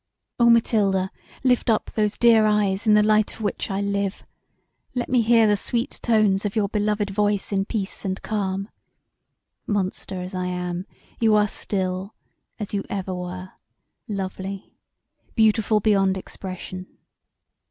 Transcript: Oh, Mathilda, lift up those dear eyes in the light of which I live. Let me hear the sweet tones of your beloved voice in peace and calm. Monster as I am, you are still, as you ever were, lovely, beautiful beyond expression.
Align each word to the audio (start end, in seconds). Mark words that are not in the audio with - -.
Oh, 0.39 0.49
Mathilda, 0.49 1.11
lift 1.43 1.69
up 1.69 1.91
those 1.91 2.17
dear 2.17 2.47
eyes 2.47 2.87
in 2.87 2.95
the 2.95 3.03
light 3.03 3.33
of 3.35 3.41
which 3.41 3.69
I 3.69 3.81
live. 3.81 4.23
Let 4.95 5.09
me 5.09 5.21
hear 5.21 5.45
the 5.45 5.55
sweet 5.55 5.99
tones 6.01 6.43
of 6.43 6.55
your 6.55 6.69
beloved 6.69 7.11
voice 7.11 7.51
in 7.51 7.65
peace 7.65 8.03
and 8.03 8.19
calm. 8.23 8.69
Monster 9.67 10.19
as 10.19 10.33
I 10.33 10.47
am, 10.47 10.87
you 11.19 11.35
are 11.35 11.47
still, 11.47 12.15
as 12.57 12.73
you 12.73 12.83
ever 12.89 13.13
were, 13.13 13.51
lovely, 14.07 14.75
beautiful 15.35 15.79
beyond 15.79 16.17
expression. 16.17 16.87